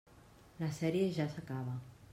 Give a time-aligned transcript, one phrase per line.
[0.63, 1.79] La sèrie ja s'acaba.